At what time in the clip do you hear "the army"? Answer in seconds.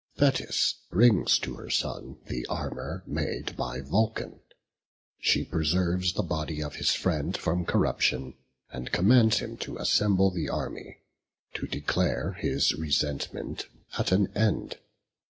10.31-10.97